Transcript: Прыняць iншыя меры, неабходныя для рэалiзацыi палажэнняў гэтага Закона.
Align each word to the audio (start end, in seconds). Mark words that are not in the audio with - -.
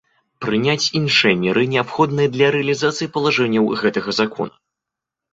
Прыняць 0.43 0.91
iншыя 0.99 1.33
меры, 1.41 1.65
неабходныя 1.73 2.31
для 2.37 2.47
рэалiзацыi 2.55 3.09
палажэнняў 3.19 3.69
гэтага 3.83 4.09
Закона. 4.21 4.55